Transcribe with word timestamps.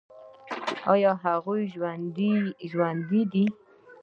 ایا 0.93 1.11
هغه 1.23 1.55
ژوندی 2.71 3.21
دی؟ 3.31 3.45